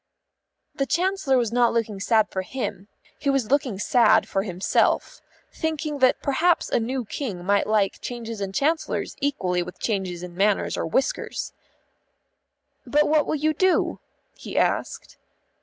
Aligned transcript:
The 0.73 0.87
Chancellor 0.87 1.37
was 1.37 1.51
not 1.51 1.73
looking 1.73 1.99
sad 1.99 2.27
for 2.31 2.41
him; 2.41 2.87
he 3.19 3.29
was 3.29 3.51
looking 3.51 3.77
sad 3.77 4.27
for 4.27 4.41
himself, 4.41 5.21
thinking 5.53 5.99
that 5.99 6.23
perhaps 6.23 6.69
a 6.71 6.79
new 6.79 7.05
King 7.05 7.45
might 7.45 7.67
like 7.67 8.01
changes 8.01 8.41
in 8.41 8.51
Chancellors 8.51 9.15
equally 9.21 9.61
with 9.61 9.77
changes 9.77 10.23
in 10.23 10.33
manners 10.33 10.75
or 10.75 10.87
whiskers. 10.87 11.53
"But 12.83 13.07
what 13.07 13.27
will 13.27 13.35
you 13.35 13.53
do?" 13.53 13.99
he 14.35 14.57
asked. 14.57 15.17